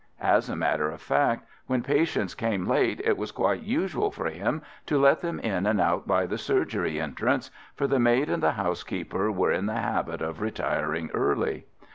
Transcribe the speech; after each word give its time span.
As 0.23 0.49
a 0.49 0.55
matter 0.55 0.89
of 0.89 0.99
fact, 0.99 1.47
when 1.67 1.83
patients 1.83 2.33
came 2.33 2.65
late 2.67 2.99
it 3.03 3.17
was 3.19 3.31
quite 3.31 3.61
usual 3.61 4.09
for 4.09 4.25
him 4.25 4.63
to 4.87 4.97
let 4.97 5.21
them 5.21 5.39
in 5.41 5.67
and 5.67 5.79
out 5.79 6.07
by 6.07 6.25
the 6.25 6.39
surgery 6.39 6.99
entrance, 6.99 7.51
for 7.75 7.85
the 7.85 7.99
maid 7.99 8.27
and 8.27 8.41
the 8.41 8.53
housekeeper 8.53 9.31
were 9.31 9.51
in 9.51 9.67
the 9.67 9.75
habit 9.77 10.23
of 10.23 10.41
retiring 10.41 11.11
early. 11.13 11.67